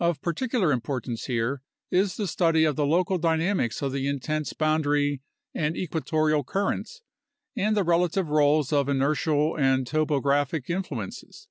[0.00, 4.52] Of particular im portance here is the study of the local dynamics of the intense
[4.52, 5.22] bound ary
[5.54, 7.00] and equatorial currents
[7.56, 11.46] and the relative roles of inertial and topo graphic influences.